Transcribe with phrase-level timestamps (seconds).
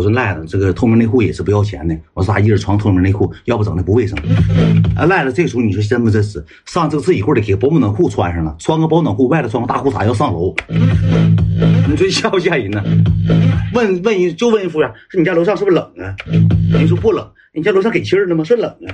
[0.00, 1.94] 我说赖子，这个透明内裤也是不要钱的。
[2.14, 4.18] 我说咱一人穿透明内裤，要不整的不卫生。
[4.96, 6.42] 啊，赖子，这时候你说真不真实？
[6.64, 10.54] 上这次一会儿得给保暖裤穿上了，穿个保暖裤，外头穿个大裤衩要上楼。
[11.86, 12.82] 你说吓不吓人呢？
[13.74, 16.16] 问问人就问服务员，说你家楼上是不是冷啊？
[16.72, 17.28] 人说不冷。
[17.52, 18.42] 你家楼上给气儿了吗？
[18.42, 18.88] 说冷啊。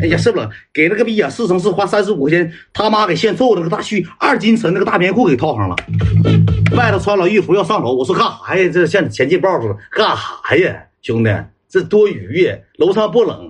[0.00, 0.48] 哎呀，是不冷？
[0.72, 1.28] 给了个逼呀！
[1.28, 5.76] 四乘四花三十五块钱，他妈给现揍了个大虚二斤沉那个大棉裤给套上了，
[6.76, 7.94] 外头穿了浴服要上楼。
[7.94, 8.70] 我说干啥呀？
[8.72, 11.30] 这像前进报似的，干啥呀，兄弟？
[11.68, 12.54] 这多余呀！
[12.78, 13.46] 楼上不冷，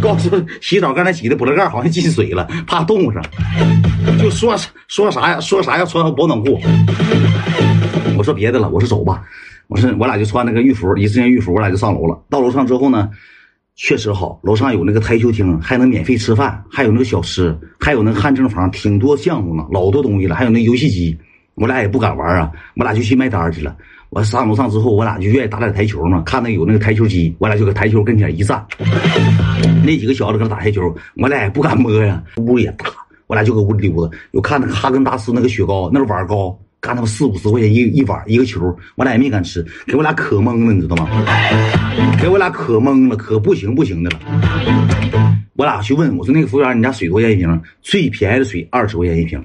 [0.00, 0.30] 告诉
[0.60, 3.20] 洗澡刚才洗的补了盖好像进水了，怕冻上。
[4.20, 5.40] 就说说啥呀？
[5.40, 6.60] 说啥要穿个保暖裤？
[8.16, 9.24] 我说别的了，我说走吧。
[9.66, 12.16] 我说我俩就穿那个浴服，一次性浴服，我俩就上楼了。
[12.28, 13.08] 到楼上之后呢，
[13.82, 21.16] 确实好，楼上有那个台球厅，还能免费吃饭，还有那个小吃，还有那个汗蒸房，挺多项目呢，老多东西了，还有那游戏机。
[21.54, 23.74] 我俩也不敢玩啊，我俩就去卖单去了。
[24.10, 28.62] 我上楼上之后，我俩就愿意打点台球嘛，看那有那个台球机，我俩就搁台球跟前一站。
[29.82, 32.84] 那几个小子搁那打台球，我俩也不敢摸呀，屋也大，
[33.28, 34.14] 我俩就搁屋里溜达。
[34.32, 36.54] 又看那个哈根达斯那个雪糕，那碗高。
[36.80, 41.08] 干他妈四五十块钱一一碗一个球，我俩也没敢吃，给我俩可懵了，你知道吗？
[42.18, 44.18] 给我俩可懵了，可不行不行的了。
[45.56, 47.60] 我俩去问我说：“那个服务员，你家水多少钱一瓶？
[47.82, 49.38] 最便宜的水二十块钱一瓶。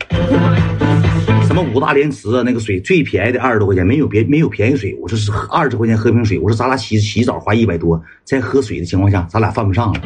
[1.45, 2.41] 什么五大连池啊？
[2.45, 4.95] 那个水最便宜的二十多块钱，没有别没有便宜水。
[5.01, 6.39] 我说是二十块钱喝瓶水。
[6.39, 9.99] 我说咱俩洗洗澡花一百多，在喝水的情况下，咱俩犯不上了，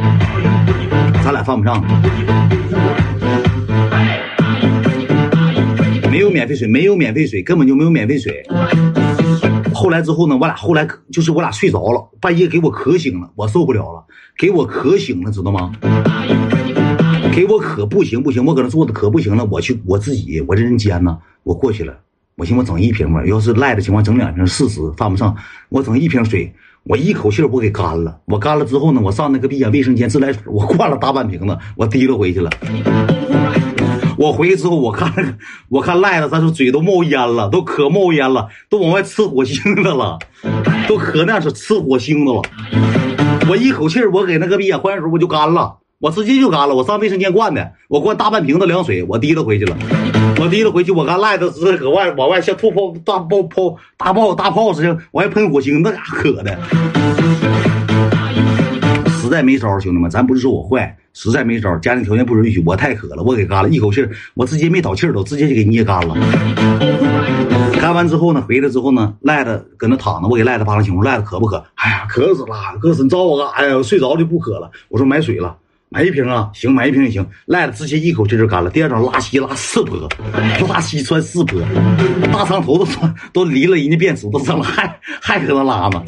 [1.24, 1.80] 咱俩犯不上。”
[6.40, 8.42] 免费水，没有免费水，根本就没有免费水。
[9.73, 14.06] 后来之后呢，我俩后来就是我俩睡着了，半夜给我渴醒了，我受不了了，
[14.38, 15.73] 给我渴醒了，知道吗？
[17.34, 21.94] 给我渴不行不行，我搁那坐着可不行了，我去我自己，我这人尖呐，我过去了，
[22.38, 25.36] 我寻思我整一瓶吧，要是赖的情况整两瓶四十，犯不上，
[25.67, 32.50] 我整一瓶水，我一口气我给干了，我干了之后呢，我上那个闭眼卫生间自来水，我灌了大半瓶子，我提溜回去了。
[34.20, 35.38] 我回去之后，我看，
[35.72, 40.20] 我看赖子，他说嘴都冒烟了，都可冒烟了，都往外呲火星子了，
[40.90, 42.42] 都可那是呲火星子了。
[43.50, 46.76] 我一口气我给那个逼眼换水，我就干了，我直接就干了。
[46.76, 49.78] 我上卫生间灌的，我灌大半瓶子凉水，我提溜回去了。
[50.38, 56.60] 我提溜回去，我看赖子直接搁外往外像吐泡大泡泡大泡大泡似的，往外喷火星，那家可的。
[59.30, 60.98] 实在没招，兄弟们，咱不是说我坏。
[61.14, 64.04] 实在没招，家庭条件不允许，我太渴了，我给干了一口气
[64.34, 66.16] 我直接没倒气儿都，直接就给捏干了。
[67.80, 71.64] 干完之后呢，回来之后呢，赖子搁那躺着，我给赖子扒拉情况，赖子渴不渴？
[71.76, 73.04] 哎呀，渴死了，渴死！
[73.04, 73.78] 你找我干啥呀？
[73.78, 74.72] 我睡着就不渴了。
[74.88, 75.56] 我说买水了。
[75.92, 77.26] 买一瓶啊，行，买一瓶也行。
[77.48, 78.70] 赖了，直接一口气就干了。
[78.70, 80.08] 第二场拉稀拉四波，
[80.70, 81.60] 拉稀穿四波，
[82.32, 82.86] 大长头都
[83.33, 86.04] 都离了人家便池都上了，还还搁那拉呢。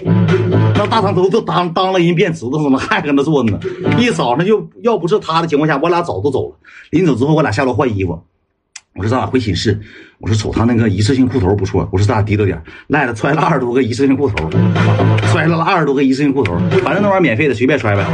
[0.76, 3.60] 那大长头都当当了人便池都怎么，还搁那坐着呢。
[3.98, 6.56] 一早上就要不是他的情况下，我俩早都走了。
[6.92, 8.22] 临走之后，我俩下楼换衣服。
[8.94, 9.80] 我说咱俩回寝室。
[10.20, 11.88] 我说瞅他那个一次性裤头不错。
[11.92, 12.62] 我说咱俩提溜点。
[12.88, 14.50] 赖了揣了二十多个一次性裤头，
[15.32, 18.06] 揣了二十多个一次性裤头，反正那玩意免费的，随便揣呗。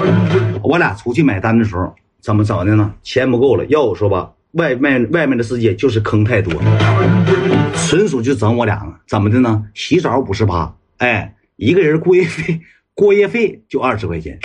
[0.63, 2.93] 我俩出去买单的时候，怎么整的呢？
[3.03, 3.65] 钱不够了。
[3.65, 6.53] 要我说吧，外面外面的世界就是坑太多，
[7.87, 8.93] 纯属就整我俩呢。
[9.07, 9.63] 怎么的呢？
[9.73, 12.61] 洗澡五十八，哎，一个人过夜费
[12.93, 14.39] 过夜费就二十块钱。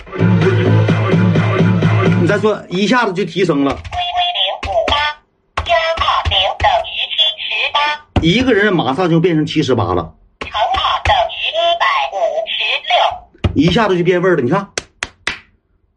[2.21, 3.77] 你再说一下子就提升了。
[8.21, 12.15] 一个人马上就变成七十八了，乘法等于一百五
[12.47, 14.43] 十六，一下子就变味儿了。
[14.43, 14.69] 你看，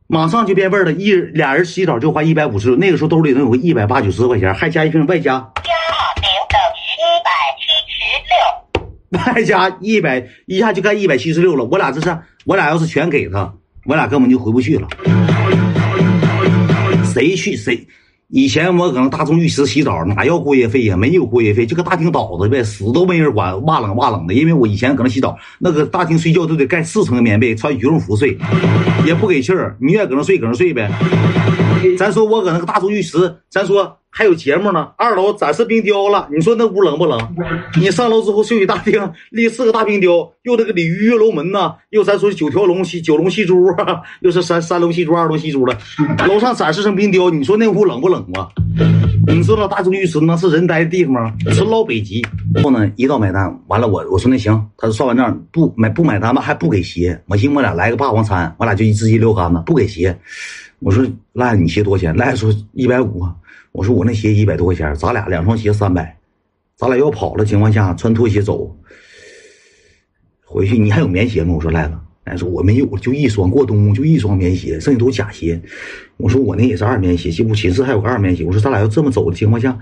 [0.08, 0.92] 马上就变味儿了。
[0.92, 5.34] 一俩人洗澡就花一百五十六，那个时候兜里能有个一百八九十块钱，还加一瓶外加。
[5.64, 5.72] 加
[6.16, 7.30] 零等于一百
[7.62, 11.64] 七十六， 外加一百，一下就干一百七十六了。
[11.66, 13.54] 我俩这是，我俩要是全给他，
[13.86, 14.88] 我俩根本就回不去了。
[17.14, 17.88] 谁去谁？
[18.30, 20.98] 以前我搁那大众浴池洗澡，哪要过夜费呀？
[20.98, 24.34] 没有过夜费，就搁大厅倒着呗，死都没人管，哇冷哇冷的。
[24.34, 28.38] 因为我以前搁那洗澡，那个大厅睡觉都得盖四层棉被，穿羽绒服睡，
[29.06, 29.78] 也不给气儿。
[29.80, 30.92] 你愿搁那睡，搁那睡呗。
[31.98, 33.96] 咱说我搁那个大众浴池，咱说。
[34.18, 36.26] 还有节目呢，二楼展示冰雕了。
[36.32, 37.20] 你说那屋冷不冷？
[37.78, 43.68] 你上楼之后，休息大厅立四个大冰雕，又那个鲤鱼跃龙门呐，又咱说九条龙戏九龙戏珠，
[44.22, 45.78] 又是三三龙戏珠、二龙戏珠的。
[46.30, 48.48] 楼上展示成冰雕，你说那屋冷不冷吧？
[49.28, 51.34] 你知道大众浴池那是人待的地方吗？
[51.54, 52.26] 纯老北极。
[52.64, 57.20] 后呢，一到买单完了，我我说那行，他说算完账不买不买单吧，还不给鞋。
[57.28, 60.18] 我寻思我俩来个霸王餐，我俩就一直接溜杆子，不给鞋。
[60.80, 62.16] 我说赖你鞋多少钱？
[62.16, 63.26] 赖说一百五。
[63.72, 66.16] 我说我那鞋一百多块钱，咱俩两双鞋三百，
[66.78, 68.74] 咱俩要跑的情况下穿拖鞋走，
[70.46, 71.54] 回去你还有棉鞋吗？
[71.56, 71.96] 我说赖子，
[72.26, 75.62] 来说我没有，就一双过冬就一双棉鞋，剩下都是假鞋。
[76.18, 78.44] 我说我那也是二棉鞋，进屋寝室还有个二棉鞋。
[78.44, 79.78] 我说咱俩要这么走的情况下，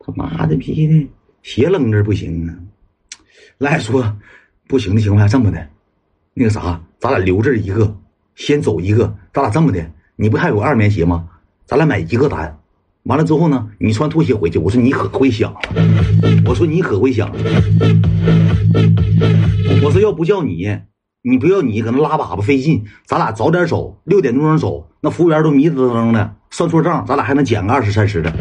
[0.00, 1.08] 他妈的逼的
[1.42, 2.54] 鞋扔这不行啊！
[3.58, 4.16] 赖说
[4.66, 5.66] 不行的情况下，这么的，
[6.34, 7.96] 那个啥，咱俩留这一个，
[8.34, 9.16] 先走一个。
[9.32, 11.28] 咱俩这么的，你不还有个二棉鞋吗？
[11.66, 12.58] 咱俩买一个单。
[13.04, 14.58] 完了之后呢，你穿拖鞋回去。
[14.58, 15.54] 我说你可会想，
[16.44, 17.30] 我说你可会想。
[19.84, 20.76] 我说要不叫你，
[21.28, 22.84] 你不要你搁那拉粑粑费劲。
[23.04, 28.32] 咱俩早点走，六点多钟走，那服务员都迷瞪瞪的，算错账，咱俩还能减个二十三十的。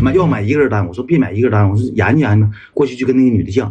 [0.00, 2.46] 买要买一个人单，我说别买一个人单，我说研究研究。
[2.72, 3.68] 过去就跟那个女的犟，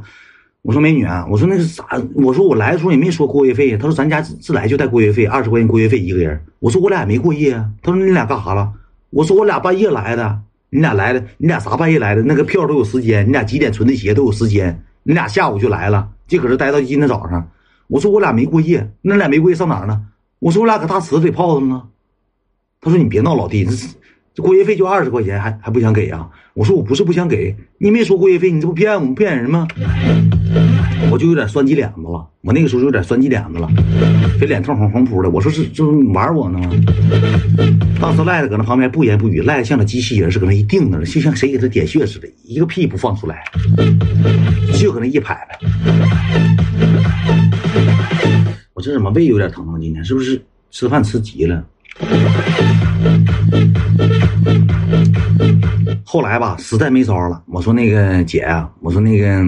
[0.61, 1.85] 我说美女啊，我说那是啥，
[2.15, 3.77] 我说我来的时候也没说过夜费。
[3.77, 6.37] 他说咱家自来就带过夜费，二十块钱过夜费一个人。
[6.59, 7.69] 我说我俩也没过夜啊。
[7.81, 8.69] 他说你俩干啥了？
[9.09, 10.37] 我说我俩半夜来的，
[10.69, 12.21] 你俩来的，你俩啥半夜来的？
[12.23, 17.49] 那个票都有时间，你俩几点存的鞋都有时间，你俩下午就来了，就搁这待到今天早上。
[17.87, 20.01] 我说我俩没过夜，那俩没过夜上哪呢？
[20.39, 21.83] 我说我俩搁大池子里泡着呢。
[22.81, 23.71] 他说你别闹，老弟，这
[24.35, 26.29] 这过夜费就二十块钱，还还不想给啊？
[26.53, 29.67] 我说我不是不想给，你没说过夜费，你这不骗我们骗人吗？
[31.09, 33.67] 我就有点酸鸡脸子了，我那个时候就有点酸鸡脸子了，
[34.39, 35.29] 这脸通红红扑的。
[35.29, 36.69] 我说是就是玩我呢吗？
[37.99, 43.43] 当时赖子搁那旁边不言不语，赖子像个机器人似的，搁那一定着，就像谁给他点穴似的，一个屁不放出来，
[44.77, 45.57] 就搁那一拍拍。
[48.73, 49.79] 我这怎么胃有点疼啊？
[49.79, 50.39] 今天是不是
[50.69, 51.63] 吃饭吃急了？
[56.03, 59.43] 后来吧，实在没招了，我说那个姐啊，我说那个。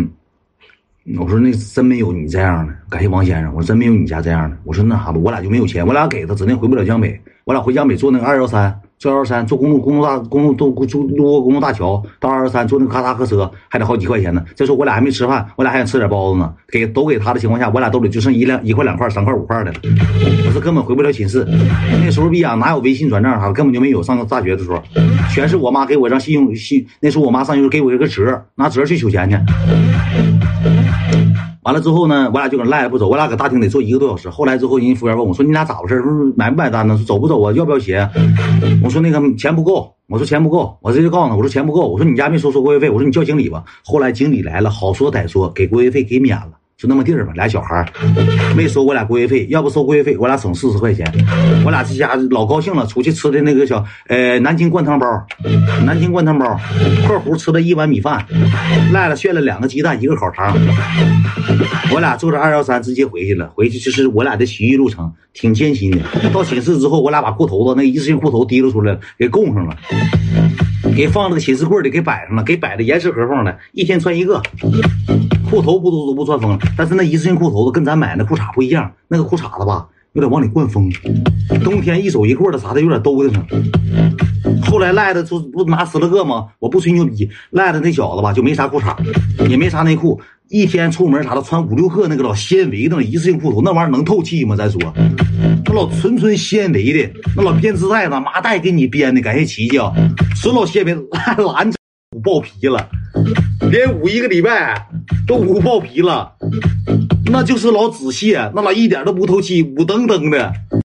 [1.18, 3.52] 我说那真没有你这样的，感谢王先生。
[3.56, 4.56] 我说真没有你家这样的。
[4.64, 7.20] 我说那啥吧，我俩就没有钱，我俩给他，指定回不了江北。
[7.46, 14.46] 我俩回江北坐那个二幺三，坐二幺三坐公路公路大公路都坐路过公路大桥到二幺三坐那个咔嚓客车，还得好几块钱呢。
[14.56, 16.54] 再说我俩还没吃饭，我俩还想吃点包子呢。
[16.68, 19.80] 给都给他的情况下，我俩兜里就剩一两一块两块三块五块的了。
[20.46, 21.44] 我说根本回不了寝室。
[22.04, 24.04] 那时候逼啊，哪有微信转账啥，根本就没有。
[24.04, 24.80] 上大学的时候，
[25.34, 26.86] 全是我妈给我张信用信。
[27.00, 29.36] 那时候我妈上学给我一个折，拿折去取钱去。
[31.70, 34.28] 完了之后呢，我俩就搁那赖着不走，我俩搁大厅得坐一个多小时。
[34.28, 36.02] 后来之后，人家服务员问我说：“你俩咋回事？
[36.02, 36.98] 说买不买单呢？
[36.98, 37.54] 说走不走啊？
[37.54, 38.10] 要不要鞋？”
[38.84, 46.54] 我说：“那个钱不够。”我说：“钱不够。”我直接告诉他：“我说钱不够。”我说：“你家没收收过夜费。”我说：“你叫经理吧。”后来经理来了，好说歹说，给过夜费给免了。
[46.80, 47.86] 就那么地儿吧，俩小孩
[48.56, 51.06] 没收我俩过夜费，要不收过夜费，我俩省四十块钱。
[51.66, 55.06] 我俩这家老高兴了，出去吃的那个小呃南京灌汤包，
[55.86, 56.58] 南京灌汤包，
[57.06, 58.26] 括弧吃了一碗米饭，
[58.94, 60.58] 赖了炫了两个鸡蛋，一个烤肠。
[61.92, 65.98] 我俩坐着二幺三直接回去了，回去就是我俩的洗浴路程，挺艰辛的。
[66.32, 69.76] 到寝室之后，我俩把裤头子那一次性裤头提溜出来，给供上了。
[70.96, 74.42] 给放那个寝室柜里，给摆上了，给摆的严丝合缝的，一天穿一个。
[75.50, 80.90] 裤头不都都不穿风，但是那一次性裤头子跟咱买那裤衩不一样，那个裤衩子吧有点往里灌风，
[81.64, 83.46] 冬天一手一棍的啥的有点兜的呢。
[84.64, 86.48] 后来赖的就不拿十来个吗？
[86.60, 88.96] 我不吹牛逼，赖的那小子吧就没啥裤衩，
[89.48, 90.20] 也没啥内裤，
[90.50, 94.56] 一天出门啥的穿五六个那个老纤维的一次性裤头，那玩意儿能透气吗？
[94.56, 94.80] 咱说。
[95.66, 99.94] 那老纯纯纤维的，那老编织袋子，麻袋给你编的，感谢奇迹啊！
[100.36, 101.72] 纯老纤维，蓝
[102.16, 102.90] 捂爆皮了，
[103.70, 104.88] 连捂一个礼拜
[105.28, 106.34] 都捂爆皮了，
[107.32, 110.54] 那就是老纸屑，那老一点都不透气，捂登登的。